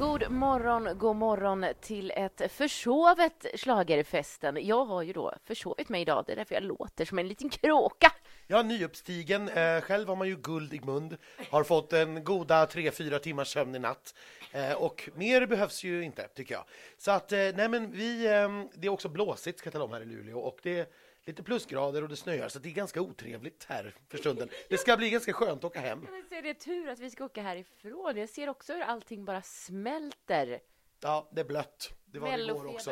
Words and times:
God 0.00 0.30
morgon, 0.30 0.98
god 0.98 1.16
morgon 1.16 1.66
till 1.80 2.12
ett 2.16 2.52
försovet 2.52 3.46
Schlagerfesten. 3.54 4.66
Jag 4.66 4.84
har 4.84 5.02
ju 5.02 5.12
då 5.12 5.34
försovit 5.44 5.88
mig 5.88 6.02
idag, 6.02 6.24
det 6.26 6.32
är 6.32 6.36
därför 6.36 6.54
jag 6.54 6.64
låter 6.64 7.04
som 7.04 7.18
en 7.18 7.28
liten 7.28 7.50
kråka. 7.50 8.12
Ja, 8.46 8.62
nyuppstigen. 8.62 9.48
Eh, 9.48 9.80
själv 9.80 10.08
har 10.08 10.16
man 10.16 10.28
ju 10.28 10.36
guld 10.36 10.74
i 10.74 10.80
mun, 10.80 11.16
har 11.50 11.64
fått 11.64 11.92
en 11.92 12.24
goda 12.24 12.66
tre, 12.66 12.90
fyra 12.90 13.18
timmars 13.18 13.52
sömn 13.52 13.74
i 13.74 13.78
natt. 13.78 14.14
Eh, 14.52 14.72
och 14.72 15.10
mer 15.14 15.46
behövs 15.46 15.84
ju 15.84 16.02
inte, 16.02 16.28
tycker 16.28 16.54
jag. 16.54 16.64
Så 16.98 17.10
att, 17.10 17.32
eh, 17.32 17.38
nej 17.38 17.68
men 17.68 17.90
vi, 17.90 18.26
eh, 18.26 18.64
det 18.74 18.86
är 18.86 18.88
också 18.88 19.08
blåsigt, 19.08 19.58
ska 19.58 19.66
jag 19.66 19.72
tala 19.72 19.84
om, 19.84 19.92
här 19.92 20.00
i 20.00 20.04
Luleå. 20.04 20.38
Och 20.38 20.58
det 20.62 20.92
lite 21.24 21.42
plusgrader 21.42 22.02
och 22.02 22.08
det 22.08 22.16
snöar, 22.16 22.48
så 22.48 22.58
det 22.58 22.68
är 22.68 22.72
ganska 22.72 23.00
otrevligt 23.00 23.64
här 23.68 23.94
för 24.08 24.18
stunden. 24.18 24.48
Det 24.68 24.78
ska 24.78 24.96
bli 24.96 25.10
ganska 25.10 25.32
skönt 25.32 25.58
att 25.58 25.64
åka 25.64 25.80
hem. 25.80 26.06
Så 26.28 26.34
är 26.34 26.42
det 26.42 26.54
tur 26.54 26.88
att 26.88 26.98
vi 26.98 27.10
ska 27.10 27.24
åka 27.24 27.42
härifrån. 27.42 28.16
Jag 28.16 28.28
ser 28.28 28.48
också 28.48 28.72
hur 28.72 28.82
allting 28.82 29.24
bara 29.24 29.42
smälter. 29.42 30.60
Ja, 31.00 31.28
det 31.32 31.40
är 31.40 31.44
blött. 31.44 31.92
Det 32.04 32.18
var 32.18 32.36
det 32.36 32.44
igår 32.44 32.66
också. 32.66 32.90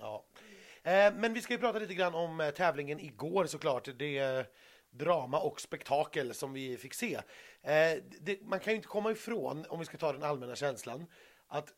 Ja. 0.00 0.24
Ja. 0.82 0.90
Eh, 0.90 1.14
Men 1.14 1.34
vi 1.34 1.42
ska 1.42 1.52
ju 1.52 1.58
prata 1.58 1.78
lite 1.78 1.94
grann 1.94 2.14
om 2.14 2.40
eh, 2.40 2.50
tävlingen 2.50 3.00
igår 3.00 3.46
såklart. 3.46 3.88
Det 3.98 4.46
drama 4.90 5.40
och 5.40 5.60
spektakel 5.60 6.34
som 6.34 6.52
vi 6.52 6.76
fick 6.76 6.94
se. 6.94 7.14
Eh, 7.62 8.02
det, 8.20 8.42
man 8.42 8.60
kan 8.60 8.72
ju 8.72 8.76
inte 8.76 8.88
komma 8.88 9.10
ifrån, 9.10 9.64
om 9.68 9.78
vi 9.78 9.84
ska 9.84 9.98
ta 9.98 10.12
den 10.12 10.22
allmänna 10.22 10.56
känslan, 10.56 11.06
att 11.46 11.72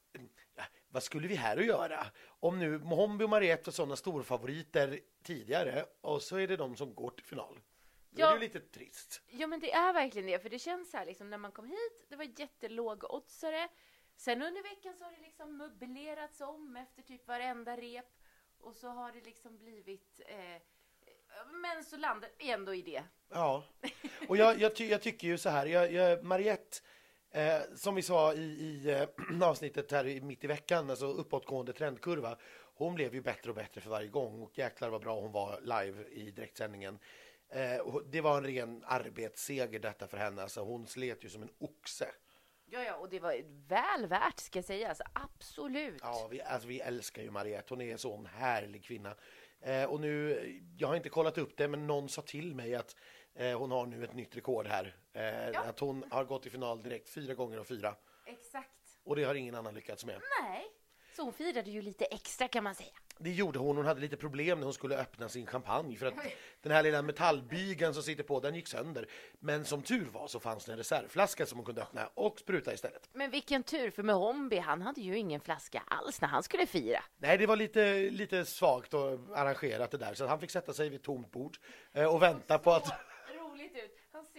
vad 0.92 1.02
skulle 1.02 1.28
vi 1.28 1.34
här 1.34 1.56
att 1.56 1.66
göra? 1.66 2.06
Om 2.27 2.59
nu 2.59 2.78
Mohombi 2.78 3.24
och 3.24 3.30
Mariette 3.30 3.62
var 3.66 3.73
sådana 3.73 3.96
storfavoriter 3.96 5.01
tidigare 5.23 5.84
och 6.01 6.23
så 6.23 6.37
är 6.37 6.48
det 6.48 6.56
de 6.56 6.77
som 6.77 6.95
går 6.95 7.10
till 7.10 7.24
final. 7.24 7.60
Då 8.10 8.20
Ja. 8.20 8.27
är 8.27 8.30
det 8.30 8.45
ju 8.46 8.52
lite 8.52 8.60
trist. 8.60 9.23
Ja 9.30 9.46
men 9.46 9.60
det 9.60 9.73
är 9.73 9.92
verkligen 9.92 10.27
det, 10.27 10.38
för 10.38 10.48
det 10.51 10.59
känns 10.59 10.90
så 10.90 10.96
här 10.96 11.07
liksom 11.07 11.30
när 11.30 11.38
man 11.38 11.52
kom 11.52 11.66
hit, 11.66 12.07
det 12.09 12.16
var 12.16 12.26
jättelågoddsare. 12.37 13.68
Sen 14.16 14.43
under 14.43 14.63
veckan 14.63 14.95
så 14.98 15.04
har 15.04 15.13
det 15.13 15.20
liksom 15.23 15.57
möblerats 15.57 16.40
om 16.40 16.76
efter 16.76 17.02
typ 17.02 17.29
varenda 17.29 17.76
rep. 17.76 18.07
Och 18.60 18.76
så 18.76 18.88
har 18.88 19.13
det 19.13 19.20
liksom 19.24 19.59
blivit, 19.59 20.20
eh, 20.26 20.63
men 21.63 21.85
så 21.85 21.96
landar 21.96 22.30
vi 22.38 22.51
ändå 22.51 22.74
i 22.74 22.82
det. 22.82 23.02
Ja, 23.29 23.65
och 24.29 24.37
jag, 24.37 24.59
jag, 24.60 24.76
ty, 24.76 24.87
jag 24.88 25.02
tycker 25.02 25.26
ju 25.29 25.38
så 25.38 25.48
här, 25.51 25.66
jag, 25.66 25.93
jag, 25.93 26.24
Mariette, 26.24 26.76
eh, 27.33 27.61
som 27.75 27.95
vi 27.95 28.02
sa 28.02 28.35
i, 28.35 28.41
i 28.41 28.91
eh, 28.91 29.43
avsnittet 29.49 29.93
här 29.93 30.07
i, 30.07 30.21
mitt 30.21 30.45
i 30.45 30.47
veckan, 30.47 30.91
alltså 30.91 31.07
uppåtgående 31.07 31.73
trendkurva, 31.73 32.37
hon 32.75 32.95
blev 32.95 33.15
ju 33.15 33.21
bättre 33.21 33.51
och 33.51 33.57
bättre 33.57 33.80
för 33.80 33.91
varje 33.91 34.09
gång 34.09 34.43
och 34.43 34.59
jäklar 34.59 34.91
vad 34.91 35.01
bra 35.01 35.21
hon 35.21 35.33
var 35.33 35.60
live 35.60 36.05
i 36.09 36.30
direktsändningen. 36.30 36.99
Eh, 37.49 37.99
det 38.07 38.21
var 38.21 38.37
en 38.37 38.45
ren 38.45 38.85
arbetsseger 38.87 39.79
detta 39.79 40.07
för 40.07 40.16
henne, 40.16 40.43
alltså 40.43 40.60
hon 40.60 40.87
slet 40.87 41.25
ju 41.25 41.29
som 41.29 41.43
en 41.43 41.51
oxe. 41.59 42.09
Ja, 42.66 42.83
ja, 42.83 42.95
och 42.95 43.09
det 43.09 43.21
var 43.21 43.37
väl 43.69 44.07
värt 44.07 44.41
ska 44.41 44.59
jag 44.59 44.65
säga, 44.65 44.88
alltså 44.88 45.05
absolut. 45.13 46.01
Ja, 46.03 46.29
vi, 46.30 46.43
alltså, 46.43 46.69
vi 46.69 46.80
älskar 46.80 47.23
ju 47.23 47.30
Mariette, 47.30 47.66
hon 47.69 47.80
är 47.80 47.93
en 47.93 47.99
sån 47.99 48.27
härlig 48.27 48.85
kvinna. 48.85 49.15
Eh, 49.60 49.85
och 49.85 50.01
nu, 50.01 50.43
jag 50.79 50.88
har 50.88 50.97
inte 50.97 51.09
kollat 51.09 51.38
upp 51.38 51.57
det, 51.57 51.69
men 51.69 51.87
någon 51.87 52.09
sa 52.09 52.23
till 52.23 52.55
mig 52.55 52.75
att 52.75 52.97
hon 53.38 53.71
har 53.71 53.87
nu 53.87 54.05
ett 54.05 54.15
nytt 54.15 54.37
rekord 54.37 54.66
här. 54.66 54.97
Eh, 55.13 55.49
Ja. 55.51 55.61
Att 55.61 55.79
hon 55.80 56.05
har 56.11 56.25
gått 56.25 56.47
i 56.47 56.51
final 56.51 56.83
direkt 56.83 57.09
fyra 57.09 57.35
gånger 57.35 57.59
av 57.59 57.65
fyra. 57.65 57.95
Exakt. 58.27 58.69
Och 59.05 59.16
det 59.16 59.25
har 59.25 59.35
ingen 59.35 59.55
annan 59.55 59.75
lyckats 59.75 60.05
med. 60.05 60.21
Nej, 60.43 60.66
så 61.16 61.23
hon 61.23 61.33
firade 61.33 61.71
ju 61.71 61.83
lite 61.83 62.05
extra 62.05 62.49
kan 62.49 62.65
man 62.65 62.75
säga. 62.75 62.88
Det 63.19 63.30
gjorde 63.30 63.59
hon, 63.59 63.77
hon 63.77 63.87
hade 63.87 64.00
lite 64.00 64.16
problem 64.16 64.59
när 64.59 64.65
hon 64.65 64.75
skulle 64.75 64.97
öppna 64.99 65.28
sin 65.28 65.47
champagne 65.47 65.97
för 65.97 66.06
att 66.06 66.15
den 66.62 66.72
här 66.72 66.83
lilla 66.83 67.03
metallbygeln 67.03 67.94
som 67.94 68.03
sitter 68.03 68.22
på 68.22 68.41
den 68.41 68.55
gick 68.55 68.69
sönder. 68.69 69.06
Men 69.38 69.65
som 69.65 69.83
tur 69.83 70.05
var 70.05 70.27
så 70.28 70.41
fanns 70.41 70.65
det 70.65 70.72
en 70.72 70.78
reservflaska 70.78 71.47
som 71.47 71.59
hon 71.59 71.65
kunde 71.65 71.83
öppna 71.83 72.10
och 72.15 72.38
spruta 72.38 72.72
istället. 72.75 73.09
Men 73.12 73.31
vilken 73.31 73.62
tur, 73.62 73.91
för 73.91 74.03
med 74.03 74.15
Hombi, 74.15 74.59
han 74.59 74.82
hade 74.82 75.00
ju 75.00 75.19
ingen 75.19 75.41
flaska 75.41 75.82
alls 75.87 76.21
när 76.21 76.28
han 76.28 76.42
skulle 76.42 76.66
fira. 76.66 77.04
Nej, 77.16 77.38
det 77.38 77.47
var 77.47 77.56
lite, 77.56 77.94
lite 78.10 78.44
svagt 78.44 78.94
och 78.94 79.10
arrangerat 79.34 79.91
det 79.91 79.98
där 79.98 80.15
så 80.15 80.26
han 80.26 80.41
fick 80.41 80.50
sätta 80.50 80.72
sig 80.72 80.88
vid 80.88 80.98
ett 81.00 81.04
tomt 81.04 81.31
bord 81.31 81.56
eh, 81.92 82.15
och 82.15 82.22
vänta 82.22 82.59
på 82.59 82.72
att... 82.72 82.92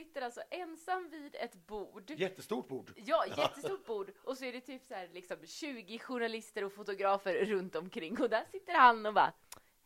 Sitter 0.03 0.22
alltså 0.22 0.41
ensam 0.50 1.09
vid 1.09 1.36
ett 1.36 1.68
bord. 1.68 2.12
Jättestort 2.12 2.68
bord. 2.68 2.91
Ja, 2.96 3.25
jättestort 3.38 3.86
bord. 3.86 4.12
Och 4.24 4.38
så 4.38 4.46
är 4.46 4.53
det 4.53 4.62
typ 4.62 4.86
så 4.86 4.94
här 4.94 5.09
liksom 5.14 5.38
20 5.46 6.00
journalister 6.00 6.64
och 6.64 6.74
fotografer 6.74 7.46
runt 7.46 7.75
omkring. 7.75 8.22
Och 8.22 8.30
där 8.30 8.44
sitter 8.52 8.74
han 8.74 9.06
och 9.06 9.14
bara 9.14 9.34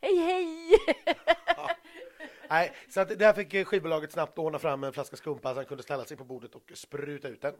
Hej 0.02 0.16
hej! 0.16 0.72
Nej, 2.50 2.74
så 2.90 3.02
att 3.02 3.20
där 3.20 3.34
fick 3.34 3.68
skivbolaget 3.68 4.12
snabbt 4.12 4.38
ordna 4.38 4.60
fram 4.60 4.84
en 4.84 4.94
flaska 4.94 5.16
skumpa 5.16 5.50
så 5.50 5.56
han 5.56 5.66
kunde 5.66 5.84
ställa 5.84 6.06
sig 6.06 6.18
på 6.18 6.24
bordet 6.24 6.56
och 6.56 6.72
spruta 6.74 7.28
ut 7.28 7.42
den. 7.42 7.56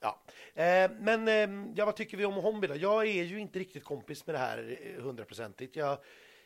Ja. 0.00 0.22
Eh, 0.54 0.90
men 1.00 1.28
eh, 1.28 1.72
ja, 1.76 1.84
vad 1.84 1.96
tycker 1.96 2.16
vi 2.16 2.24
om 2.24 2.34
Mohombi 2.34 2.66
då? 2.66 2.76
Jag 2.76 3.06
är 3.06 3.24
ju 3.24 3.40
inte 3.40 3.58
riktigt 3.58 3.84
kompis 3.84 4.26
med 4.26 4.34
det 4.34 4.38
här 4.38 4.78
eh, 4.82 5.02
hundraprocentigt. 5.02 5.76
Jag, 5.76 5.98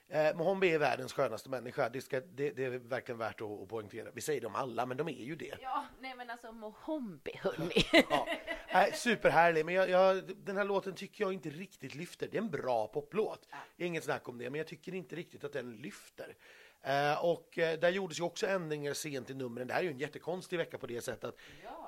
eh, 0.08 0.36
Mohombi 0.36 0.70
är 0.70 0.78
världens 0.78 1.12
skönaste 1.12 1.50
människa. 1.50 1.88
Det, 1.88 2.00
ska, 2.00 2.20
det, 2.20 2.50
det 2.50 2.64
är 2.64 2.70
verkligen 2.70 3.18
värt 3.18 3.40
att, 3.40 3.62
att 3.62 3.68
poängtera. 3.68 4.10
Vi 4.14 4.20
säger 4.20 4.40
dem 4.40 4.54
alla, 4.54 4.86
men 4.86 4.96
de 4.96 5.08
är 5.08 5.24
ju 5.24 5.36
det. 5.36 5.54
Ja, 5.62 5.84
nej 6.00 6.14
men 6.16 6.30
alltså 6.30 6.52
Mohombi 6.52 7.32
hörni. 7.42 8.04
Ja. 8.10 8.26
Nej, 8.72 8.92
superhärlig, 8.92 9.66
men 9.66 9.74
jag, 9.74 9.90
jag, 9.90 10.36
den 10.36 10.56
här 10.56 10.64
låten 10.64 10.94
tycker 10.94 11.24
jag 11.24 11.32
inte 11.32 11.50
riktigt 11.50 11.94
lyfter. 11.94 12.28
Det 12.28 12.36
är 12.36 12.42
en 12.42 12.50
bra 12.50 12.86
poplåt, 12.86 13.48
inget 13.76 14.04
snack 14.04 14.28
om 14.28 14.38
det, 14.38 14.50
men 14.50 14.58
jag 14.58 14.66
tycker 14.66 14.94
inte 14.94 15.16
riktigt 15.16 15.44
att 15.44 15.52
den 15.52 15.76
lyfter. 15.76 16.36
Eh, 16.86 17.24
och 17.24 17.58
eh, 17.58 17.78
där 17.78 17.90
gjordes 17.90 18.18
ju 18.18 18.22
också 18.22 18.46
ändringar 18.46 18.92
sent 18.92 19.30
i 19.30 19.34
numren. 19.34 19.66
Det 19.66 19.74
här 19.74 19.80
är 19.80 19.84
ju 19.84 19.90
en 19.90 19.98
jättekonstig 19.98 20.56
vecka 20.56 20.78
på 20.78 20.86
det 20.86 21.00
sättet 21.00 21.24
att 21.24 21.38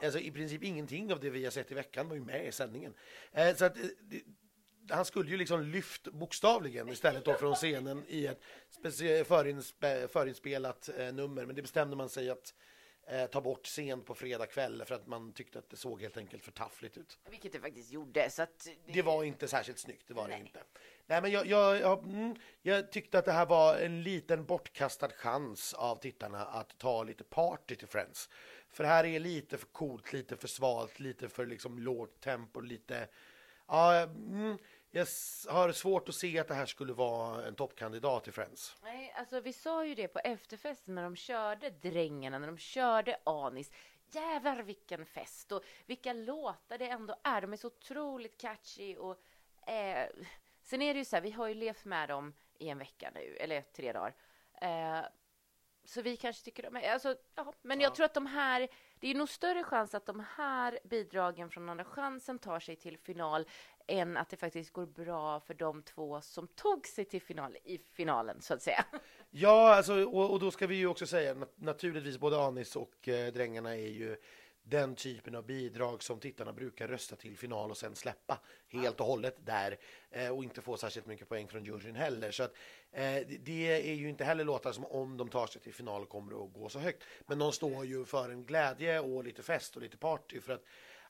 alltså, 0.04 0.18
i 0.18 0.30
princip 0.30 0.62
ingenting 0.62 1.12
av 1.12 1.20
det 1.20 1.30
vi 1.30 1.44
har 1.44 1.50
sett 1.50 1.70
i 1.70 1.74
veckan 1.74 2.08
var 2.08 2.16
ju 2.16 2.22
med 2.22 2.46
i 2.46 2.52
sändningen. 2.52 2.94
Eh, 3.32 3.54
så 3.54 3.64
att, 3.64 3.76
eh, 3.76 3.84
det, 4.00 4.22
han 4.90 5.04
skulle 5.04 5.30
ju 5.30 5.36
liksom 5.36 5.62
lyft 5.62 6.08
bokstavligen 6.08 6.88
istället 6.88 7.24
då 7.24 7.34
från 7.34 7.54
scenen 7.54 8.04
i 8.08 8.26
ett 8.26 8.42
förinspe, 9.26 10.08
förinspelat 10.08 10.88
eh, 10.98 11.12
nummer, 11.12 11.46
men 11.46 11.56
det 11.56 11.62
bestämde 11.62 11.96
man 11.96 12.08
sig 12.08 12.30
att 12.30 12.54
eh, 13.06 13.26
ta 13.26 13.40
bort 13.40 13.66
sent 13.66 14.06
på 14.06 14.14
fredag 14.14 14.46
kväll 14.46 14.84
för 14.86 14.94
att 14.94 15.06
man 15.06 15.32
tyckte 15.32 15.58
att 15.58 15.70
det 15.70 15.76
såg 15.76 16.02
helt 16.02 16.16
enkelt 16.16 16.44
för 16.44 16.52
taffligt 16.52 16.96
ut. 16.96 17.18
Vilket 17.30 17.52
det 17.52 17.60
faktiskt 17.60 17.92
gjorde. 17.92 18.30
Så 18.30 18.42
att 18.42 18.68
Det 18.86 19.02
var 19.02 19.24
inte 19.24 19.48
särskilt 19.48 19.78
snyggt, 19.78 20.08
det 20.08 20.14
var 20.14 20.28
Nej. 20.28 20.38
det 20.38 20.46
inte. 20.46 20.60
Nej, 21.06 21.22
men 21.22 21.30
jag, 21.30 21.46
jag, 21.46 21.80
jag, 21.80 22.04
mm, 22.04 22.36
jag 22.62 22.92
tyckte 22.92 23.18
att 23.18 23.24
det 23.24 23.32
här 23.32 23.46
var 23.46 23.76
en 23.76 24.02
liten 24.02 24.44
bortkastad 24.44 25.08
chans 25.08 25.74
av 25.74 25.96
tittarna 25.96 26.46
att 26.46 26.78
ta 26.78 27.02
lite 27.02 27.24
party 27.24 27.76
till 27.76 27.88
Friends. 27.88 28.28
För 28.68 28.84
det 28.84 28.90
här 28.90 29.04
är 29.04 29.20
lite 29.20 29.58
för 29.58 29.66
coolt, 29.66 30.12
lite 30.12 30.36
för 30.36 30.48
svalt, 30.48 31.00
lite 31.00 31.28
för 31.28 31.46
liksom 31.46 31.78
lågt 31.78 32.20
tempo, 32.20 32.60
lite... 32.60 33.08
Ja, 33.68 34.00
mm, 34.02 34.58
jag 34.96 35.06
har 35.52 35.72
svårt 35.72 36.08
att 36.08 36.14
se 36.14 36.38
att 36.38 36.48
det 36.48 36.54
här 36.54 36.66
skulle 36.66 36.92
vara 36.92 37.46
en 37.46 37.54
toppkandidat 37.54 38.24
till 38.24 38.32
Friends. 38.32 38.76
Nej, 38.82 39.14
alltså 39.16 39.40
vi 39.40 39.52
sa 39.52 39.84
ju 39.84 39.94
det 39.94 40.08
på 40.08 40.18
efterfesten 40.18 40.94
när 40.94 41.02
de 41.02 41.16
körde 41.16 41.70
Drängarna, 41.70 42.38
när 42.38 42.46
de 42.46 42.58
körde 42.58 43.16
Anis. 43.24 43.70
Jävlar 44.10 44.62
vilken 44.62 45.06
fest 45.06 45.52
och 45.52 45.64
vilka 45.86 46.12
låtar 46.12 46.78
det 46.78 46.88
ändå 46.88 47.16
är. 47.22 47.40
De 47.40 47.52
är 47.52 47.56
så 47.56 47.66
otroligt 47.66 48.40
catchy 48.40 48.96
och 48.96 49.20
eh, 49.68 50.08
sen 50.62 50.82
är 50.82 50.94
det 50.94 50.98
ju 50.98 51.04
så 51.04 51.16
här, 51.16 51.20
vi 51.20 51.30
har 51.30 51.48
ju 51.48 51.54
levt 51.54 51.84
med 51.84 52.08
dem 52.08 52.34
i 52.58 52.68
en 52.68 52.78
vecka 52.78 53.10
nu, 53.14 53.36
eller 53.40 53.60
tre 53.60 53.92
dagar. 53.92 54.14
Eh, 54.60 55.06
så 55.84 56.02
vi 56.02 56.16
kanske 56.16 56.44
tycker 56.44 56.62
de 56.62 56.76
är, 56.76 56.92
alltså, 56.92 57.16
ja, 57.34 57.52
men 57.62 57.80
jag 57.80 57.94
tror 57.94 58.06
att 58.06 58.14
de 58.14 58.26
här, 58.26 58.68
det 59.00 59.10
är 59.10 59.14
nog 59.14 59.28
större 59.28 59.64
chans 59.64 59.94
att 59.94 60.06
de 60.06 60.26
här 60.36 60.78
bidragen 60.84 61.50
från 61.50 61.68
Andra 61.68 61.84
chansen 61.84 62.38
tar 62.38 62.60
sig 62.60 62.76
till 62.76 62.98
final 62.98 63.46
än 63.86 64.16
att 64.16 64.28
det 64.28 64.36
faktiskt 64.36 64.72
går 64.72 64.86
bra 64.86 65.40
för 65.40 65.54
de 65.54 65.82
två 65.82 66.20
som 66.20 66.46
tog 66.48 66.86
sig 66.86 67.04
till 67.04 67.22
final 67.22 67.56
i 67.64 67.78
finalen 67.92 68.40
så 68.40 68.54
att 68.54 68.62
säga. 68.62 68.84
Ja, 69.30 69.74
alltså, 69.74 70.04
och, 70.04 70.30
och 70.30 70.40
då 70.40 70.50
ska 70.50 70.66
vi 70.66 70.74
ju 70.74 70.86
också 70.86 71.06
säga 71.06 71.36
naturligtvis 71.54 72.18
både 72.18 72.40
Anis 72.40 72.76
och 72.76 73.08
eh, 73.08 73.32
Drängarna 73.32 73.76
är 73.76 73.88
ju 73.88 74.16
den 74.68 74.94
typen 74.94 75.34
av 75.34 75.46
bidrag 75.46 76.02
som 76.02 76.20
tittarna 76.20 76.52
brukar 76.52 76.88
rösta 76.88 77.16
till 77.16 77.36
final 77.38 77.70
och 77.70 77.76
sen 77.76 77.94
släppa 77.94 78.40
helt 78.68 79.00
och 79.00 79.06
hållet 79.06 79.46
där 79.46 79.78
eh, 80.10 80.28
och 80.28 80.44
inte 80.44 80.60
få 80.60 80.76
särskilt 80.76 81.06
mycket 81.06 81.28
poäng 81.28 81.48
från 81.48 81.64
juryn 81.64 81.96
heller. 81.96 82.30
Så 82.30 82.42
att, 82.42 82.54
eh, 82.92 83.26
det 83.40 83.90
är 83.90 83.94
ju 83.94 84.08
inte 84.08 84.24
heller 84.24 84.44
låtar 84.44 84.72
som 84.72 84.84
om 84.84 85.16
de 85.16 85.28
tar 85.28 85.46
sig 85.46 85.62
till 85.62 85.74
final 85.74 86.06
kommer 86.06 86.44
att 86.44 86.52
gå 86.52 86.68
så 86.68 86.78
högt. 86.78 87.04
Men 87.26 87.38
de 87.38 87.52
står 87.52 87.86
ju 87.86 88.04
för 88.04 88.30
en 88.30 88.44
glädje 88.44 89.00
och 89.00 89.24
lite 89.24 89.42
fest 89.42 89.76
och 89.76 89.82
lite 89.82 89.96
party 89.96 90.40
för 90.40 90.52
att 90.52 90.64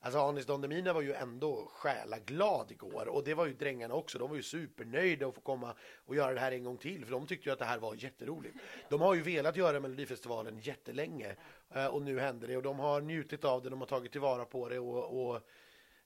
Alltså 0.06 0.20
Anis 0.20 0.47
Don 0.47 0.61
Demina 0.61 0.93
var 0.93 1.03
ju 1.03 1.12
ändå 1.12 1.70
själaglad 1.75 2.70
igår 2.70 3.08
och 3.08 3.25
det 3.25 3.35
var 3.35 3.47
ju 3.47 3.53
drängarna 3.53 3.94
också. 3.94 4.19
De 4.19 4.29
var 4.29 4.37
ju 4.37 4.43
supernöjda 4.43 5.26
att 5.26 5.35
få 5.35 5.41
komma 5.41 5.75
och 6.06 6.17
göra 6.17 6.35
det 6.35 6.41
här 6.41 6.53
en 6.53 6.64
gång 6.64 6.76
till 6.76 7.05
för 7.05 7.12
de 7.12 7.26
tyckte 7.26 7.49
ju 7.49 7.53
att 7.53 7.58
det 7.58 7.64
här 7.64 7.79
var 7.79 7.94
jätteroligt. 7.94 8.56
De 8.88 9.00
har 9.00 9.14
ju 9.14 9.23
velat 9.23 9.56
göra 9.56 9.81
Melodifestivalen 9.81 10.58
jättelänge 10.58 11.37
eh, 11.75 11.87
och 11.87 12.03
nu 12.03 12.20
händer 12.20 12.49
det 12.49 12.56
och 12.56 12.62
de 12.62 12.79
har 12.79 13.00
njutit 13.00 13.44
av 13.44 13.62
det, 13.62 13.70
de 13.70 13.81
har 13.81 13.87
tagit 13.87 14.12
tillvara 14.12 14.44
på 14.44 14.69
det 14.69 14.79
och, 14.79 15.29
och 15.29 15.41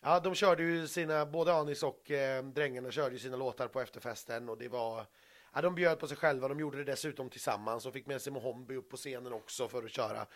ja, 0.01 0.21
de 0.21 0.35
körde 0.35 0.63
ju 0.63 0.89
sina, 0.89 1.27
både 1.27 1.55
Anis 1.55 1.83
och 1.83 2.11
eh, 2.11 2.45
drängarna 2.45 2.91
körde 2.91 3.13
ju 3.13 3.19
sina 3.19 3.37
låtar 3.37 3.69
på 3.69 3.81
efterfesten 3.81 4.49
och 4.49 4.59
det 4.59 4.69
var 4.69 5.07
Ja, 5.55 5.61
de 5.61 5.75
bjöd 5.75 5.99
på 5.99 6.07
sig 6.07 6.17
själva, 6.17 6.49
de 6.49 6.61
gjorde 6.61 6.79
det 6.79 6.85
dessutom 6.85 7.31
tillsammans 7.31 7.87
och 7.87 7.93
fick 7.93 8.07
med 8.07 8.23
sig 8.23 8.33
Mohombi 8.33 8.77
upp 8.77 8.91
på 8.91 8.97
scenen 8.97 9.33
också 9.33 9.69
för 9.69 9.85
att 9.85 9.91
köra. 9.91 10.27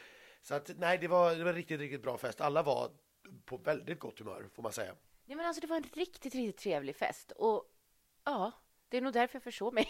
Så 0.42 0.54
att 0.54 0.70
nej, 0.76 0.98
det 0.98 1.08
var, 1.08 1.34
det 1.34 1.44
var 1.44 1.50
en 1.50 1.56
riktigt, 1.56 1.80
riktigt 1.80 2.02
bra 2.02 2.18
fest. 2.18 2.40
Alla 2.40 2.62
var 2.62 2.90
på 3.44 3.56
väldigt 3.56 4.00
gott 4.00 4.18
humör 4.18 4.48
får 4.54 4.62
man 4.62 4.72
säga. 4.72 4.94
Nej, 5.26 5.36
men 5.36 5.46
alltså, 5.46 5.60
det 5.60 5.66
var 5.66 5.76
en 5.76 5.82
riktigt, 5.82 6.34
riktigt 6.34 6.56
trevlig 6.56 6.96
fest. 6.96 7.32
Och 7.32 7.64
ja, 8.24 8.52
det 8.88 8.96
är 8.96 9.00
nog 9.00 9.12
därför 9.12 9.36
jag 9.36 9.42
försov 9.42 9.74
mig. 9.74 9.88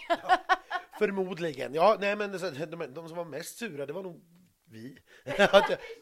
Förmodligen. 0.99 1.73
Ja, 1.73 1.97
nej, 1.99 2.15
men 2.15 2.31
de, 2.31 2.93
de, 2.93 3.07
som 3.07 3.17
var 3.17 3.25
mest 3.25 3.57
sura, 3.57 3.85
det 3.85 3.93
var 3.93 4.03
nog 4.03 4.21
vi. 4.65 4.97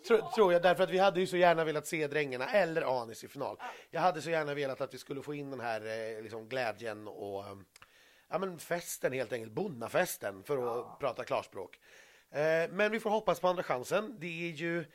tror, 0.08 0.32
tror 0.36 0.54
jag, 0.54 0.62
därför 0.62 0.84
att 0.84 0.90
vi 0.90 0.98
hade 0.98 1.20
ju 1.20 1.28
så 1.28 1.38
gärna 1.38 1.64
velat 1.64 1.88
se 1.88 2.08
Drängarna 2.08 2.50
eller 2.50 3.02
Anis 3.02 3.24
i 3.24 3.28
final. 3.28 3.58
Jag 3.92 4.02
hade 4.02 4.22
så 4.22 4.30
gärna 4.30 4.54
velat 4.54 4.82
att 4.82 4.94
vi 4.94 4.98
skulle 4.98 5.22
få 5.22 5.34
in 5.34 5.52
den 5.52 5.60
här 5.60 5.82
eh, 5.82 6.22
liksom, 6.22 6.50
glädjen 6.50 7.08
och 7.08 7.44
ja, 8.30 8.38
men 8.38 8.60
festen 8.60 9.14
helt 9.14 9.34
enkelt, 9.34 9.54
bonnafesten 9.54 10.44
för 10.44 10.58
att 10.58 10.64
ja. 10.64 10.98
prata 11.00 11.24
klarspråk. 11.24 11.80
Eh, 12.32 12.70
men 12.70 12.92
vi 12.92 13.00
får 13.00 13.10
hoppas 13.10 13.40
på 13.40 13.48
andra 13.48 13.64
chansen. 13.64 14.16
Det 14.20 14.50
är 14.50 14.52
ju 14.52 14.86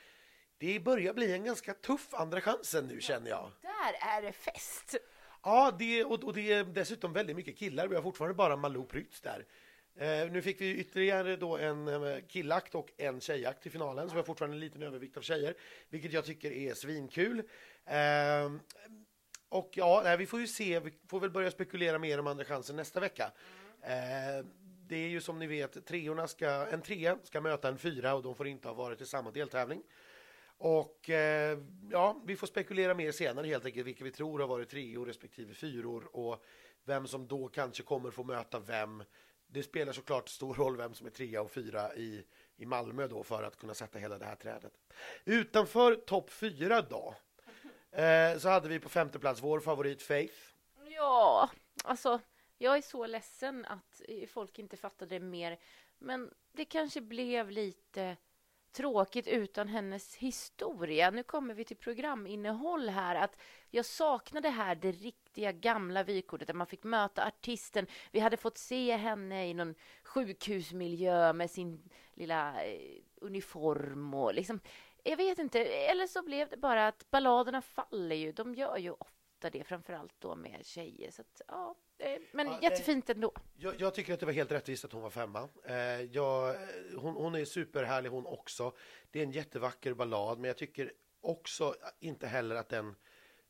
det 0.58 0.81
börjar 0.81 1.14
bli 1.14 1.32
en 1.32 1.44
ganska 1.44 1.75
tuff 1.75 2.14
andra 2.14 2.40
chansen 2.40 2.87
nu 2.87 3.00
känner 3.00 3.31
jag. 3.31 3.50
Där 3.62 4.08
är 4.16 4.22
det 4.22 4.32
fest! 4.32 4.94
Ja, 5.43 5.76
det, 5.78 6.05
och, 6.05 6.25
och 6.25 6.34
det 6.34 6.52
är 6.52 6.64
dessutom 6.64 7.12
väldigt 7.12 7.37
mycket 7.37 7.58
killar. 7.58 7.88
Vi 7.88 7.94
har 7.94 8.02
fortfarande 8.02 8.34
bara 8.34 8.56
Malou 8.56 8.84
Prytz 8.84 9.20
där. 9.20 9.46
Eh, 9.99 10.31
nu 10.31 10.43
fick 10.43 10.60
vi 10.60 10.76
ytterligare 10.76 11.37
då 11.37 11.56
en 11.56 11.88
eh, 11.88 12.19
killakt 12.28 12.75
och 12.75 12.93
en 12.96 13.20
tjejakt 13.20 13.66
i 13.66 13.70
finalen, 13.70 14.08
så 14.08 14.14
vi 14.14 14.19
har 14.19 14.25
fortfarande 14.25 14.56
en 14.56 14.60
liten 14.60 14.82
övervikt 14.82 15.16
av 15.16 15.20
tjejer, 15.20 15.55
vilket 15.88 16.12
jag 16.12 16.25
tycker 16.25 16.50
är 16.50 16.75
svinkul. 16.75 17.38
Eh, 17.84 18.52
och 19.49 19.70
ja, 19.75 20.16
vi 20.19 20.26
får 20.26 20.40
ju 20.40 20.46
se, 20.46 20.81
vi 20.81 20.94
får 21.08 21.20
väl 21.20 21.31
börja 21.31 21.50
spekulera 21.50 21.99
mer 21.99 22.20
om 22.20 22.26
andra 22.26 22.44
chansen 22.44 22.76
nästa 22.76 23.00
vecka. 23.00 23.32
Mm. 23.82 24.46
det 24.88 24.96
är 24.96 25.08
ju 25.08 25.20
som 25.20 25.38
ni 25.38 25.46
vet, 25.46 25.87
treorna 25.87 26.28
ska, 26.28 26.49
en 26.49 26.82
trea 26.82 27.19
ska 27.22 27.40
möta 27.40 27.69
en 27.69 27.78
fyra 27.78 28.14
och 28.14 28.22
de 28.22 28.34
får 28.34 28.46
inte 28.46 28.69
ha 28.69 28.75
varit 28.75 29.00
i 29.00 29.06
samma 29.06 29.31
deltävling. 29.31 29.82
Och 30.58 31.10
eh, 31.10 31.58
ja, 31.90 32.22
vi 32.25 32.37
får 32.37 32.46
spekulera 32.46 32.94
mer 32.94 33.12
senare 33.12 33.46
helt 33.46 33.64
enkelt 33.64 33.87
vilka 33.87 34.05
vi 34.05 34.10
tror 34.10 34.38
har 34.38 34.46
varit 34.46 34.69
treor 34.69 35.06
respektive 35.06 35.55
fyror 35.55 36.16
och 36.16 36.44
vem 36.84 37.06
som 37.06 37.26
då 37.26 37.49
kanske 37.49 37.82
kommer 37.82 38.10
få 38.10 38.25
möta 38.25 38.58
vem. 38.58 39.05
Det 39.46 39.62
spelar 39.62 39.93
såklart 39.93 40.28
stor 40.28 40.55
roll 40.55 40.76
vem 40.76 40.94
som 40.94 41.06
är 41.06 41.10
trea 41.10 41.43
och 41.43 41.50
fyra 41.50 41.94
i, 41.94 42.25
i 42.56 42.66
Malmö 42.66 43.06
då 43.06 43.22
för 43.22 43.43
att 43.43 43.56
kunna 43.56 43.75
sätta 43.75 43.99
hela 43.99 44.19
det 44.19 44.25
här 44.25 44.37
trädet. 44.37 44.72
Utanför 45.25 45.94
topp 45.94 46.31
fyra 46.31 46.82
då 46.82 47.14
eh, 47.90 48.38
så 48.38 48.49
hade 48.49 48.69
vi 48.69 48.81
på 48.81 48.88
femte 48.88 49.19
plats 49.19 49.43
vår 49.43 49.61
favorit 49.61 50.02
Faith. 50.02 50.38
Ja, 50.88 51.50
alltså 51.84 52.20
jag 52.58 52.76
är 52.76 52.82
så 52.82 53.06
ledsen 53.06 53.64
att 53.64 54.02
folk 54.28 54.58
inte 54.58 54.76
fattade 54.76 55.19
det 55.19 55.25
mer. 55.25 55.58
Men 55.99 56.34
det 56.52 56.64
kanske 56.64 57.00
blev 57.00 57.50
lite 57.50 58.16
tråkigt 58.78 59.26
utan 59.26 59.69
hennes 59.69 60.14
historia. 60.14 61.10
Nu 61.10 61.22
kommer 61.22 61.54
vi 61.54 61.64
till 61.64 61.76
programinnehåll 61.76 62.88
här. 62.88 63.14
Att 63.14 63.38
jag 63.70 63.84
saknar 63.84 64.40
det 64.40 64.50
här, 64.50 64.75
det 64.75 64.92
riktiga 64.92 65.52
gamla 65.52 66.02
vykortet 66.02 66.46
där 66.46 66.54
man 66.54 66.66
fick 66.66 66.84
möta 66.84 67.26
artisten. 67.26 67.86
Vi 68.12 68.20
hade 68.20 68.36
fått 68.36 68.58
se 68.58 68.96
henne 68.96 69.48
i 69.48 69.54
någon 69.54 69.75
sjukhusmiljö 70.04 71.32
med 71.32 71.50
sin 71.50 71.90
lilla 72.14 72.64
eh, 72.64 73.02
uniform 73.20 74.14
och 74.14 74.34
liksom. 74.34 74.60
Jag 75.04 75.16
vet 75.16 75.38
inte, 75.38 75.64
eller 75.64 76.06
så 76.06 76.22
blev 76.22 76.48
det 76.48 76.56
bara 76.56 76.88
att 76.88 77.10
balladerna 77.10 77.62
faller 77.62 78.16
ju. 78.16 78.32
De 78.32 78.54
gör 78.54 78.76
ju 78.76 78.90
ofta 78.90 79.50
det, 79.50 79.64
framförallt 79.64 80.14
då 80.19 80.34
med 80.34 80.66
tjejer. 80.66 81.10
Så 81.10 81.22
att, 81.22 81.42
ja, 81.48 81.75
men 82.32 82.46
ja, 82.46 82.58
jättefint 82.62 83.10
ändå. 83.10 83.32
Jag, 83.56 83.80
jag, 83.80 83.94
tycker 83.94 84.14
att 84.14 84.20
det 84.20 84.26
var 84.26 84.32
helt 84.32 84.52
rättvist 84.52 84.84
att 84.84 84.92
hon 84.92 85.02
var 85.02 85.10
femma. 85.10 85.48
Eh, 85.64 85.76
jag, 86.02 86.56
hon, 86.96 87.14
hon, 87.14 87.34
är 87.34 87.44
superhärlig 87.44 88.10
hon 88.10 88.26
också. 88.26 88.72
Det 89.10 89.18
är 89.18 89.22
en 89.22 89.30
jättevacker 89.30 89.94
ballad, 89.94 90.38
men 90.38 90.48
jag 90.48 90.56
tycker 90.56 90.92
också 91.20 91.74
inte 92.00 92.26
heller 92.26 92.56
att 92.56 92.68
den 92.68 92.94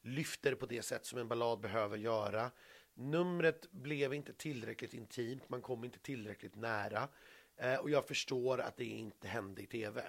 lyfter 0.03 0.55
på 0.55 0.67
det 0.67 0.83
sätt 0.83 1.07
som 1.07 1.19
en 1.19 1.29
ballad 1.29 1.61
behöver 1.61 1.97
göra. 1.97 2.51
Numret 2.95 3.71
blev 3.71 4.15
inte 4.15 4.33
tillräckligt 4.33 4.95
intimt, 4.95 5.49
man 5.49 5.63
kom 5.63 5.85
inte 5.85 5.99
tillräckligt 5.99 6.57
nära. 6.57 7.09
Eh, 7.57 7.75
och 7.75 7.91
jag 7.91 8.09
förstår 8.09 8.61
att 8.61 8.77
det 8.77 8.85
inte 8.85 9.29
hände 9.29 9.63
i 9.63 9.67
tv. 9.67 10.03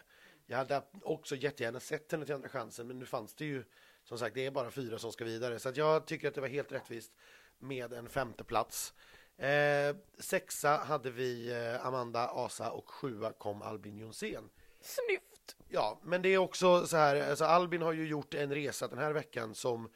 Jag 0.46 0.58
hade 0.58 0.82
också 1.02 1.36
jättegärna 1.36 1.80
sett 1.80 2.12
henne 2.12 2.26
till 2.26 2.36
Andra 2.36 2.50
chansen, 2.50 2.88
men 2.88 3.00
nu 3.00 3.06
fanns 3.06 3.36
det 3.36 3.46
ju 3.46 3.64
som 4.04 4.18
sagt, 4.18 4.36
det 4.36 4.46
är 4.46 4.52
bara 4.52 4.72
fyra 4.72 5.00
som 5.00 5.12
ska 5.12 5.26
vidare. 5.26 5.60
Så 5.60 5.72
jag 5.76 6.08
tycker 6.08 6.28
att 6.28 6.34
det 6.34 6.42
var 6.42 6.48
helt 6.48 6.72
rättvist 6.72 7.12
med 7.60 7.94
en 7.94 8.10
femte 8.10 8.44
plats. 8.44 8.94
Eh, 9.38 9.96
sexa 10.18 10.78
hade 10.78 11.12
vi 11.12 11.52
eh, 11.52 11.86
Amanda 11.86 12.28
Asa 12.28 12.72
och 12.72 12.90
sjua 12.90 13.32
kom 13.32 13.62
Albin 13.62 13.98
Jonsén. 13.98 14.50
Snyft! 14.82 15.56
Ja, 15.68 16.00
men 16.04 16.22
det 16.22 16.30
är 16.30 16.38
också 16.38 16.88
så 16.88 16.98
här, 16.98 17.30
alltså 17.30 17.46
Albin 17.46 17.82
har 17.82 17.94
ju 17.94 18.08
gjort 18.08 18.34
en 18.34 18.54
resa 18.54 18.88
den 18.88 18.98
här 18.98 19.14
veckan 19.14 19.56
som 19.56 19.90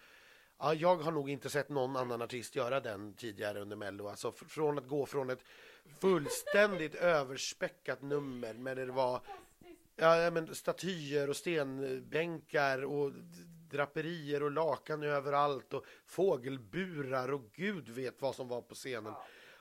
ja, 0.60 0.74
jag 0.74 0.96
har 0.96 1.12
nog 1.12 1.30
inte 1.30 1.50
sett 1.50 1.70
någon 1.70 1.96
annan 1.96 2.22
artist 2.22 2.56
göra 2.56 2.80
den 2.80 3.14
tidigare 3.14 3.60
under 3.60 3.76
Mello. 3.76 4.08
Alltså 4.08 4.32
från 4.32 4.78
att 4.78 4.88
gå 4.88 5.06
från 5.06 5.30
ett 5.30 5.44
fullständigt 6.02 6.96
överspäckat 7.02 8.02
nummer 8.02 8.54
med 8.54 8.78
det 8.78 8.86
var 8.86 9.22
ja, 9.96 10.32
men 10.32 10.56
statyer 10.56 11.30
och 11.30 11.36
stenbänkar 11.36 12.84
och 12.84 13.12
draperier 13.74 14.44
och 14.44 14.52
lakan 14.52 15.04
överallt 15.04 15.74
och 15.74 15.86
fågelburar 16.06 17.32
och 17.32 17.52
gud 17.54 17.90
vet 17.90 18.22
vad 18.22 18.36
som 18.36 18.48
var 18.48 18.62
på 18.62 18.76
scenen. 18.76 19.14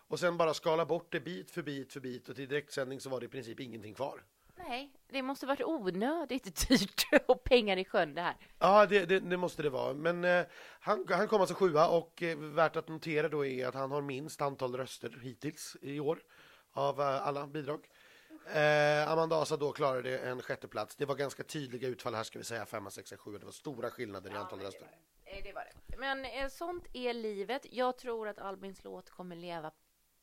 Och 0.08 0.20
sen 0.20 0.36
bara 0.36 0.54
skala 0.54 0.86
bort 0.86 1.12
det 1.12 1.20
bit 1.20 1.50
för 1.50 1.62
bit 1.62 1.92
för 1.92 2.00
bit 2.00 2.28
och 2.28 2.36
till 2.36 2.48
direktsändning 2.48 3.00
så 3.00 3.10
var 3.10 3.20
det 3.20 3.26
i 3.26 3.28
princip 3.28 3.60
ingenting 3.60 3.94
kvar. 3.94 4.22
Nej, 4.56 4.92
det 5.08 5.22
måste 5.22 5.46
varit 5.46 5.64
onödigt 5.64 6.68
dyrt 6.68 7.06
och 7.26 7.44
pengar 7.44 7.76
i 7.76 7.84
sjön 7.84 8.14
det 8.14 8.22
här. 8.22 8.36
Ja, 8.58 8.86
det, 8.86 9.04
det, 9.04 9.20
det 9.20 9.36
måste 9.36 9.62
det 9.62 9.70
vara. 9.70 9.94
Men 9.94 10.24
eh, 10.24 10.44
han, 10.80 11.06
han 11.08 11.28
kom 11.28 11.40
alltså 11.40 11.54
sjua 11.54 11.88
och 11.88 12.22
eh, 12.22 12.38
värt 12.38 12.76
att 12.76 12.88
notera 12.88 13.28
då 13.28 13.46
är 13.46 13.66
att 13.66 13.74
han 13.74 13.90
har 13.90 14.02
minst 14.02 14.42
antal 14.42 14.76
röster 14.76 15.20
hittills 15.22 15.76
i 15.82 16.00
år 16.00 16.18
av 16.72 17.00
eh, 17.00 17.26
alla 17.26 17.46
bidrag. 17.46 17.80
Eh, 18.46 19.12
Amanda 19.12 19.36
Asa 19.36 19.56
då 19.56 19.72
klarade 19.72 20.18
en 20.18 20.42
sjätteplats. 20.42 20.96
Det 20.96 21.06
var 21.06 21.14
ganska 21.14 21.42
tydliga 21.42 21.88
utfall 21.88 22.14
här 22.14 22.22
ska 22.22 22.38
vi 22.38 22.44
säga, 22.44 22.66
femma, 22.66 22.90
sexa, 22.90 23.16
sjua. 23.16 23.38
Det 23.38 23.44
var 23.44 23.52
stora 23.52 23.90
skillnader 23.90 24.30
i 24.30 24.34
antal 24.34 24.60
röster. 24.60 24.88
Eh, 25.24 25.44
det 25.44 25.52
var 25.52 25.64
det. 25.64 25.96
Men 25.98 26.24
eh, 26.24 26.48
sånt 26.48 26.84
är 26.92 27.14
livet. 27.14 27.66
Jag 27.70 27.98
tror 27.98 28.28
att 28.28 28.38
Albins 28.38 28.84
låt 28.84 29.10
kommer 29.10 29.36
leva 29.36 29.70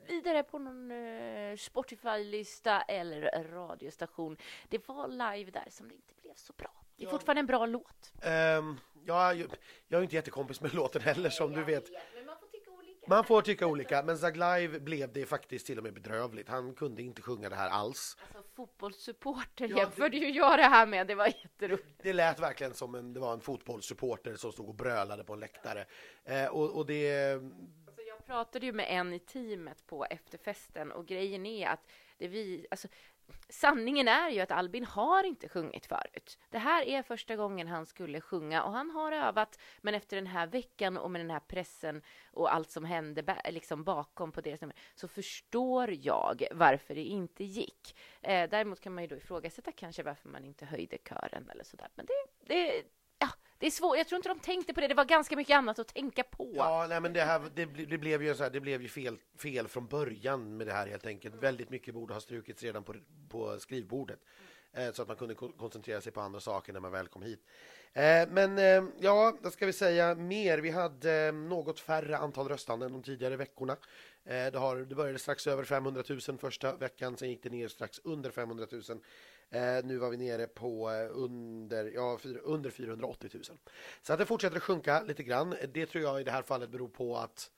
vidare 0.08 0.44
på 0.44 0.60
någon 0.60 0.92
eh, 0.92 1.56
Spotify-lista 1.56 2.82
eller 2.82 3.44
radiostation. 3.44 4.38
Det 4.70 4.88
var 4.88 5.08
live 5.08 5.52
där 5.52 5.68
som 5.70 5.90
det 5.90 5.96
inte 5.96 6.14
blev 6.22 6.36
så 6.36 6.54
bra. 6.54 6.72
Det 6.96 7.04
är 7.04 7.08
ja. 7.08 7.12
fortfarande 7.12 7.40
en 7.40 7.46
bra 7.46 7.66
låt. 7.66 8.12
Um, 8.24 8.80
ja, 9.06 9.34
jag, 9.34 9.52
jag 9.88 10.00
är 10.00 10.04
inte 10.04 10.16
jättekompis 10.16 10.62
med 10.62 10.74
låten 10.76 11.02
heller 11.02 11.30
som 11.30 11.54
du 11.54 11.64
vet. 11.64 11.90
Man 13.10 13.24
får 13.24 13.42
tycka 13.42 13.68
olika, 13.68 14.04
men 14.04 14.18
Zag 14.18 14.38
Live 14.38 14.80
blev 14.80 15.14
det 15.14 15.26
faktiskt 15.26 15.66
till 15.66 15.78
och 15.78 15.84
med 15.84 15.94
bedrövligt. 15.94 16.50
Han 16.50 16.74
kunde 16.74 17.02
inte 17.02 17.22
sjunga 17.22 17.50
det 17.50 17.56
här 17.56 17.70
alls. 17.70 18.18
Alltså 18.22 18.52
fotbollssupporter 18.56 19.68
ja, 19.70 19.78
jämförde 19.78 20.18
ju 20.18 20.30
jag 20.30 20.60
det 20.60 20.64
här 20.64 20.86
med, 20.86 21.08
det 21.08 21.16
var 21.16 21.28
jätteroligt. 21.28 21.88
Det 22.04 22.14
lät 22.14 22.40
verkligen 22.40 22.74
som 22.74 22.96
en, 22.96 23.14
det 23.14 23.20
var 23.20 23.34
en 23.34 23.42
fotbollssupporter 23.42 24.36
som 24.36 24.52
stod 24.52 24.70
och 24.70 24.76
brölade 24.76 25.24
på 25.24 25.34
en 25.34 25.40
läktare. 25.40 25.86
Eh, 26.26 26.46
och, 26.46 26.78
och 26.78 26.86
det... 26.86 27.34
Alltså 27.88 28.02
jag 28.08 28.26
pratade 28.26 28.66
ju 28.66 28.74
med 28.74 28.86
en 28.90 29.14
i 29.14 29.20
teamet 29.20 29.88
på 29.88 30.06
efterfesten 30.06 30.92
och 30.92 31.06
grejen 31.06 31.46
är 31.46 31.68
att 31.68 31.88
det 32.18 32.28
vi, 32.28 32.68
alltså 32.72 32.88
sanningen 33.50 34.08
är 34.08 34.30
ju 34.30 34.40
att 34.40 34.52
Albin 34.52 34.86
har 34.86 35.24
inte 35.24 35.50
sjungit 35.50 35.86
förut. 35.86 36.38
Det 36.50 36.58
här 36.58 36.84
är 36.84 37.04
första 37.04 37.36
gången 37.36 37.68
han 37.68 37.86
skulle 37.86 38.22
sjunga 38.22 38.64
och 38.64 38.72
han 38.72 38.90
har 38.90 39.12
övat. 39.12 39.60
Men 39.82 39.96
efter 39.96 40.16
den 40.16 40.28
här 40.28 40.48
veckan 40.48 40.98
och 40.98 41.12
med 41.12 41.22
den 41.22 41.32
här 41.32 41.40
pressen 41.40 42.02
och 42.32 42.54
allt 42.54 42.72
som 42.72 42.86
hände 42.86 43.42
liksom 43.50 43.84
bakom 43.84 44.32
på 44.32 44.42
deras 44.42 44.62
nummer 44.62 44.76
så 44.96 45.08
förstår 45.08 45.92
jag 45.92 46.48
varför 46.52 46.96
det 46.96 47.04
inte 47.04 47.44
gick. 47.44 47.96
Eh, 48.22 48.50
däremot 48.50 48.80
kan 48.80 48.94
man 48.94 49.04
ju 49.04 49.08
då 49.08 49.16
ifrågasätta 49.16 49.72
kanske 49.72 50.04
varför 50.04 50.30
man 50.30 50.46
inte 50.46 50.66
höjde 50.66 50.98
kören 50.98 51.50
eller 51.50 51.64
sådär. 51.64 51.90
Men 51.96 52.06
det, 52.06 52.48
det, 52.48 52.84
det 53.60 53.66
är 53.66 53.72
svårt, 53.72 53.98
jag 53.98 54.08
tror 54.08 54.18
inte 54.18 54.30
de 54.30 54.40
tänkte 54.40 54.74
på 54.74 54.82
det, 54.82 54.88
det 54.88 54.94
var 54.94 55.06
ganska 55.06 55.36
mycket 55.36 55.56
annat 55.56 55.80
att 55.80 55.88
tänka 55.88 56.24
på. 56.24 56.52
Ja, 56.56 56.86
nej 56.90 57.02
men 57.02 57.14
det 57.14 57.22
här, 57.22 57.42
det, 57.56 57.66
det 57.66 57.98
blev 57.98 58.24
ju 58.24 58.36
så 58.36 58.44
här, 58.44 58.50
det 58.50 58.60
blev 58.60 58.82
ju 58.82 58.88
fel, 58.88 59.18
fel 59.38 59.68
från 59.68 59.88
början 59.88 60.58
med 60.58 60.68
det 60.68 60.74
här 60.74 60.88
helt 60.88 61.06
enkelt. 61.06 61.36
Väldigt 61.36 61.70
mycket 61.70 61.94
borde 61.94 62.14
ha 62.14 62.22
strukits 62.22 62.64
redan 62.64 62.84
på, 62.84 62.96
på 63.30 63.60
skrivbordet. 63.60 64.20
Eh, 64.74 64.92
så 64.92 65.02
att 65.02 65.08
man 65.08 65.18
kunde 65.18 65.36
koncentrera 65.36 66.02
sig 66.02 66.12
på 66.12 66.22
andra 66.22 66.40
saker 66.40 66.74
när 66.74 66.80
man 66.80 66.92
väl 66.92 67.08
kom 67.08 67.22
hit. 67.22 67.40
Eh, 67.94 68.30
men 68.30 68.58
eh, 68.58 68.84
ja, 69.00 69.38
då 69.42 69.52
ska 69.52 69.66
vi 69.66 69.74
säga 69.74 70.16
mer. 70.16 70.58
Vi 70.58 70.70
hade 70.70 71.28
eh, 71.28 71.34
något 71.34 71.80
färre 71.80 72.18
antal 72.18 72.48
röstande 72.48 72.86
än 72.86 72.92
de 72.92 73.04
tidigare 73.04 73.36
veckorna. 73.36 73.78
Eh, 74.26 74.52
det, 74.52 74.58
har, 74.58 74.78
det 74.78 74.96
började 74.96 75.20
strax 75.20 75.48
över 75.48 75.64
500 75.64 76.04
000 76.28 76.38
första 76.38 76.76
veckan, 76.76 77.18
sen 77.18 77.30
gick 77.30 77.44
det 77.44 77.50
ner 77.50 77.68
strax 77.68 78.00
under 78.04 78.32
500 78.32 78.66
000 78.72 78.82
Eh, 79.52 79.84
nu 79.84 79.98
var 79.98 80.10
vi 80.10 80.18
nere 80.18 80.48
på 80.48 80.92
eh, 80.92 81.08
under, 81.12 81.86
ja, 81.86 82.20
under 82.44 82.70
480 82.70 83.30
000. 83.34 83.44
Så 84.02 84.14
att 84.14 84.20
det 84.20 84.26
fortsätter 84.26 84.58
att 84.58 84.64
sjunka 84.64 85.02
lite 85.04 85.24
grann. 85.24 85.56
Det 85.74 85.86
tror 85.86 86.04
jag 86.04 86.22
i 86.22 86.24
det 86.24 86.32
här 86.32 86.42
fallet 86.42 86.70
beror 86.70 86.88
på 86.88 87.18
att 87.18 87.52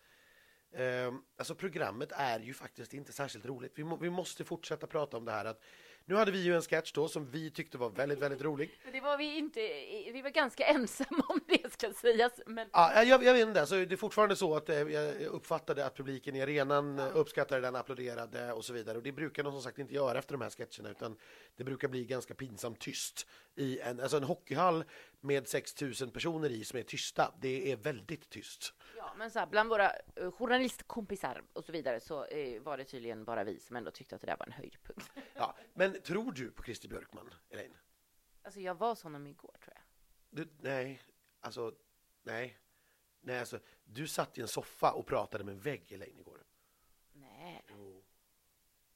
eh, 0.72 1.14
alltså 1.38 1.56
programmet 1.56 2.12
är 2.12 2.40
ju 2.40 2.54
faktiskt 2.54 2.94
inte 2.94 3.14
särskilt 3.14 3.46
roligt. 3.46 3.72
Vi, 3.76 3.84
må, 3.84 3.96
vi 3.96 4.10
måste 4.10 4.44
fortsätta 4.44 4.88
prata 4.88 5.18
om 5.18 5.26
det 5.26 5.32
här 5.32 5.46
att 5.46 5.62
nu 6.06 6.16
hade 6.16 6.32
vi 6.32 6.44
ju 6.44 6.56
en 6.56 6.62
sketch 6.62 6.92
då 6.92 7.08
som 7.08 7.32
vi 7.32 7.52
tyckte 7.52 7.78
var 7.78 7.90
väldigt, 7.90 8.20
väldigt 8.20 8.42
rolig. 8.42 8.80
Det 8.92 9.02
var 9.02 9.18
vi 9.18 9.38
inte, 9.38 9.60
vi 10.14 10.22
var 10.24 10.30
ganska 10.30 10.66
ensamma 10.66 11.24
om 11.30 11.40
det 11.48 11.74
ska 11.74 11.94
sägas. 11.94 12.32
Men 12.46 12.70
Ja, 12.74 13.04
jag, 13.04 13.24
jag 13.24 13.34
vet 13.34 13.48
inte, 13.48 13.66
så 13.66 13.76
det 13.76 13.92
är 13.92 13.98
fortfarande 13.98 14.36
så 14.36 14.56
att 14.56 14.70
eh, 14.70 14.76
jag 14.76 15.22
uppfattade 15.22 15.86
att 15.86 15.98
publiken 15.98 16.36
i 16.36 16.42
arenan 16.42 17.00
eh, 17.00 17.06
uppskattade 17.14 17.62
den, 17.62 17.76
applåderade 17.76 18.54
och 18.54 18.66
så 18.66 18.74
vidare. 18.74 18.98
Och 18.98 19.04
det 19.04 19.12
brukar 19.12 19.44
de 19.44 19.54
som 19.54 19.62
sagt 19.62 19.80
inte 19.80 19.94
göra 19.94 20.20
efter 20.20 20.34
de 20.34 20.42
här 20.42 20.50
sketcherna 20.50 20.90
utan 20.90 21.18
det 21.58 21.64
brukar 21.64 21.88
bli 21.88 22.06
ganska 22.06 22.34
pinsamt 22.34 22.80
tyst 22.80 23.28
i 23.56 23.80
en, 23.80 24.00
alltså 24.00 24.18
en 24.18 24.24
hockeyhall 24.24 24.84
med 25.22 25.48
6000 25.48 26.12
personer 26.12 26.50
i 26.50 26.64
som 26.64 26.80
är 26.80 26.84
tysta. 26.84 27.34
Det 27.42 27.72
är 27.72 27.76
väldigt 27.76 28.30
tyst. 28.30 28.74
Ja, 28.98 29.14
men 29.18 29.32
så 29.32 29.40
här, 29.40 29.46
bland 29.46 29.70
våra 29.70 29.92
eh, 30.16 30.32
journalistkompisar 30.32 31.44
och 31.54 31.64
så 31.64 31.72
vidare 31.72 32.00
så 32.00 32.26
eh, 32.26 32.62
var 32.62 32.78
det 32.78 32.84
tydligen 32.86 33.26
bara 33.26 33.44
vi 33.44 33.60
som 33.60 33.76
ändå 33.76 33.92
tyckte 33.92 34.16
att 34.16 34.22
det 34.22 34.28
där 34.28 34.38
var 34.38 34.46
en 34.46 34.52
höjdpunkt. 34.52 35.12
Ja, 35.34 35.56
men 35.74 36.02
tror 36.02 36.32
du 36.32 36.52
på 36.52 36.64
Christer 36.64 36.90
Björkman, 36.90 37.34
Elaine? 37.50 37.78
Alltså 38.44 38.60
jag 38.60 38.76
var 38.76 38.90
hos 38.90 39.04
honom 39.04 39.28
igår 39.28 39.56
tror 39.64 39.74
jag. 39.76 39.84
Du, 40.30 40.52
nej, 40.60 41.02
alltså, 41.40 41.74
nej. 42.24 42.58
Nej, 43.22 43.40
alltså, 43.40 43.60
du 43.84 44.08
satt 44.08 44.38
i 44.38 44.42
en 44.42 44.48
soffa 44.48 44.92
och 44.92 45.08
pratade 45.08 45.44
med 45.44 45.52
en 45.52 45.60
vägg, 45.60 45.92
Elaine, 45.92 46.20
igår. 46.20 46.44
Nej. 47.12 47.66
Jo. 47.70 48.04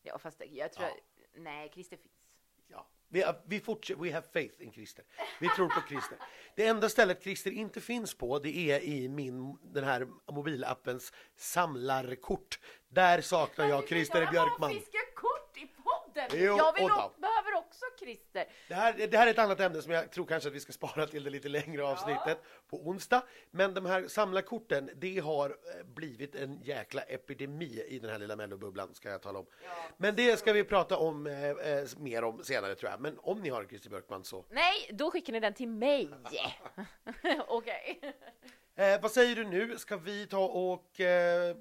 Ja, 0.02 0.18
fast 0.18 0.42
jag 0.52 0.74
tror... 0.74 0.88
Ja. 0.88 1.24
Nej, 1.34 1.70
Christer 1.74 1.98
finns. 1.98 2.25
Ja, 2.68 2.88
vi, 3.10 3.24
vi 3.48 3.60
fortsätter, 3.60 4.02
we 4.02 4.12
have 4.14 4.26
faith 4.34 4.62
in 4.64 4.72
Christer. 4.74 5.06
Vi 5.40 5.50
tror 5.50 5.68
på 5.68 5.82
Christer. 5.90 6.18
Det 6.56 6.68
enda 6.68 6.90
stället 6.90 7.24
Christer 7.24 7.52
inte 7.52 7.82
finns 7.82 8.14
på, 8.18 8.40
det 8.40 8.58
är 8.72 8.80
i 8.84 9.10
min, 9.10 9.58
den 9.62 9.84
här 9.84 10.08
mobilappens 10.32 11.14
samlarkort. 11.38 12.60
Där 12.90 13.22
saknar 13.22 13.68
jag 13.68 13.88
Christer 13.88 14.28
Björkman. 14.32 14.70
fiska 14.74 14.98
kort 15.16 15.58
i 15.58 15.68
podden! 15.68 16.30
Jo, 16.46 16.58
jag 16.58 16.74
vill 16.74 16.88
då. 16.88 16.94
o- 16.96 17.12
behöver 17.22 17.54
också 17.58 17.85
Christer. 18.00 18.46
Det 18.68 18.74
här, 18.74 19.08
det 19.08 19.18
här 19.18 19.28
är 19.28 19.32
ett 19.32 19.40
annat 19.40 19.60
ämne 19.60 19.82
som 19.82 19.92
jag 19.92 20.12
tror 20.12 20.26
kanske 20.26 20.50
att 20.50 20.56
vi 20.56 20.60
ska 20.60 20.74
spara 20.74 21.08
till 21.08 21.24
det 21.24 21.30
lite 21.30 21.50
längre 21.50 21.84
avsnittet 21.84 22.38
på 22.70 22.88
onsdag. 22.88 23.24
Men 23.52 23.74
de 23.74 23.86
här 23.86 24.08
samlarkorten, 24.08 24.90
det 24.96 25.20
har 25.20 25.50
eh, 25.50 25.86
blivit 25.86 26.36
en 26.36 26.60
jäkla 26.64 27.02
epidemi 27.02 27.86
i 27.88 28.00
den 28.00 28.12
här 28.12 28.20
lilla 28.20 28.36
mellobubblan 28.36 28.94
ska 28.94 29.10
jag 29.10 29.22
tala 29.22 29.40
om. 29.40 29.46
Men 29.98 30.16
det 30.16 30.40
ska 30.40 30.54
vi 30.54 30.64
prata 30.64 30.98
om 30.98 31.28
eh, 31.28 31.50
eh, 31.50 31.86
mer 31.98 32.24
om 32.24 32.44
senare 32.44 32.76
tror 32.76 32.92
jag. 32.92 33.02
Men 33.02 33.20
om 33.20 33.42
ni 33.42 33.50
har 33.50 33.66
Christer 33.66 33.90
Björkman 33.90 34.24
så 34.24 34.46
Nej, 34.50 34.90
då 34.94 35.12
skickar 35.12 35.34
ni 35.34 35.40
den 35.40 35.54
till 35.54 35.70
mig. 35.70 36.10
Okej. 37.48 38.02
Eh, 38.76 39.02
vad 39.02 39.12
säger 39.12 39.36
du 39.36 39.44
nu? 39.44 39.78
Ska 39.78 39.98
vi 39.98 40.28
ta 40.28 40.46
och 40.46 41.00
eh, 41.00 41.56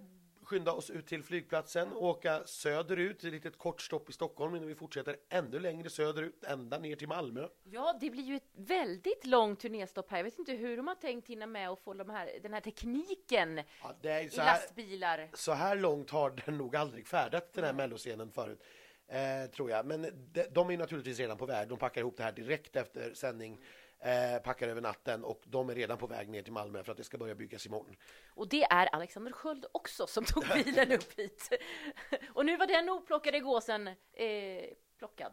skynda 0.44 0.72
oss 0.72 0.90
ut 0.90 1.06
till 1.06 1.22
flygplatsen 1.22 1.92
och 1.92 2.02
åka 2.08 2.42
söderut, 2.44 3.24
ett 3.24 3.32
litet 3.32 3.58
kort 3.58 3.80
stopp 3.80 4.10
i 4.10 4.12
Stockholm 4.12 4.54
innan 4.54 4.68
vi 4.68 4.74
fortsätter 4.74 5.16
ännu 5.28 5.58
längre 5.60 5.90
söderut, 5.90 6.44
ända 6.44 6.78
ner 6.78 6.96
till 6.96 7.08
Malmö. 7.08 7.48
Ja, 7.64 7.96
det 8.00 8.10
blir 8.10 8.22
ju 8.22 8.36
ett 8.36 8.50
väldigt 8.56 9.26
långt 9.26 9.60
turnéstopp 9.60 10.10
här. 10.10 10.18
Jag 10.18 10.24
vet 10.24 10.38
inte 10.38 10.52
hur 10.52 10.76
de 10.76 10.86
har 10.88 10.94
tänkt 10.94 11.28
hinna 11.28 11.46
med 11.46 11.68
att 11.70 11.80
få 11.80 11.94
de 11.94 12.10
här, 12.10 12.30
den 12.42 12.52
här 12.52 12.60
tekniken 12.60 13.60
Ja, 14.02 14.20
i 14.20 14.28
så, 14.30 14.40
här, 14.40 14.54
lastbilar. 14.60 15.28
så 15.34 15.52
här 15.52 15.76
långt 15.76 16.10
har 16.10 16.30
den 16.46 16.58
nog 16.58 16.76
aldrig 16.76 17.06
färdat 17.06 17.52
den 17.52 17.64
här 17.64 17.72
melloscenen 17.72 18.30
förut. 18.32 18.62
Eh, 19.08 19.50
tror 19.50 19.70
jag. 19.70 19.86
Men 19.86 20.02
de, 20.32 20.42
de 20.52 20.70
är 20.70 20.76
naturligtvis 20.78 21.18
redan 21.18 21.36
på 21.36 21.46
väg. 21.46 21.68
De 21.68 21.78
packar 21.78 22.00
ihop 22.00 22.16
det 22.16 22.22
här 22.22 22.32
direkt 22.32 22.76
efter 22.76 23.14
sändning. 23.14 23.58
Eh, 24.04 24.38
packar 24.42 24.68
över 24.68 24.80
natten 24.80 25.24
och 25.24 25.42
de 25.46 25.70
är 25.70 25.74
redan 25.74 25.98
på 25.98 26.06
väg 26.06 26.28
ner 26.28 26.42
till 26.42 26.52
Malmö 26.52 26.84
för 26.84 26.92
att 26.92 26.98
det 26.98 27.04
ska 27.04 27.18
börja 27.18 27.34
byggas 27.34 27.66
imorgon. 27.66 27.96
Och 28.34 28.48
det 28.48 28.62
är 28.64 28.86
Alexander 28.86 29.32
Sköld 29.32 29.66
också 29.72 30.06
som 30.06 30.24
tog 30.24 30.44
bilen 30.54 30.92
upp 30.92 31.18
hit. 31.18 31.48
Och 32.34 32.46
nu 32.46 32.56
var 32.56 32.66
den 32.66 32.90
oplockade 32.90 33.40
gåsen 33.40 33.88
eh, 33.88 34.64
plockad. 34.98 35.32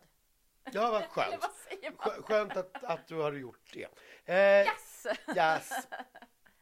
Ja, 0.71 0.91
vad 0.91 1.03
skönt. 1.09 1.45
vad 1.97 2.25
Skönt 2.25 2.57
att, 2.57 2.83
att 2.83 3.07
du 3.07 3.15
har 3.15 3.33
gjort 3.33 3.73
det. 3.73 3.87
Eh, 4.25 4.65
Yes! 4.67 5.07
Yes. 5.35 5.69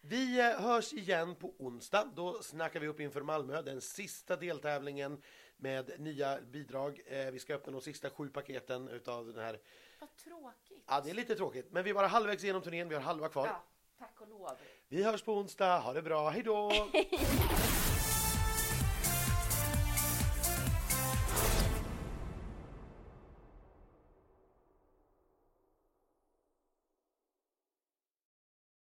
Vi 0.02 0.40
eh, 0.40 0.62
hörs 0.62 0.94
igen 0.94 1.36
på 1.36 1.54
onsdag. 1.60 2.12
Då 2.16 2.42
snackar 2.42 2.80
vi 2.80 2.88
upp 2.88 3.00
inför 3.00 3.22
Malmö, 3.22 3.62
den 3.62 3.82
sista 3.82 4.36
deltävlingen 4.36 5.22
med 5.60 6.00
nya 6.00 6.42
bidrag. 6.42 7.02
Eh, 7.06 7.32
Vi 7.32 7.40
ska 7.40 7.56
öppna 7.56 7.72
de 7.72 7.82
sista 7.82 8.10
sju 8.10 8.30
paketen 8.30 8.88
utav 8.90 9.26
den 9.34 9.44
här. 9.44 9.60
Vad 10.00 10.10
tråkigt. 10.16 10.84
Ja, 10.88 11.02
det 11.02 11.10
är 11.10 11.14
lite 11.14 11.36
tråkigt, 11.36 11.72
men 11.72 11.84
vi 11.84 11.90
är 11.90 11.94
bara 11.94 12.08
halvvägs 12.08 12.44
igenom 12.44 12.62
turnén. 12.62 12.90
Vi 12.90 12.96
har 12.96 13.02
halva 13.02 13.30
kvar. 13.30 13.48
Ja, 13.48 13.64
tack 14.00 14.22
och 14.22 14.30
lov. 14.30 14.50
Vi 14.88 15.04
hörs 15.04 15.22
på 15.22 15.34
onsdag. 15.34 15.78
Ha 15.80 15.94
det 15.94 16.02
bra. 16.02 16.30
Hej 16.30 16.44
då! 16.44 16.72